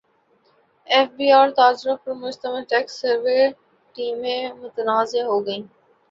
F 0.87 1.09
B 1.17 1.27
R 1.31 1.39
اور 1.39 1.49
تاجروں 1.57 1.95
پر 2.03 2.11
مشتمل 2.23 2.63
ٹیکس 2.69 2.93
سروے 3.01 3.41
ٹیمیں 3.95 4.41
متنازع 4.61 5.23
ہو 5.23 5.37
گئیں 5.45 5.63